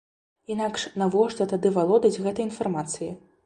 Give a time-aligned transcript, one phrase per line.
[0.53, 3.17] Інакш навошта тады валодаць гэтай інфармацыяй?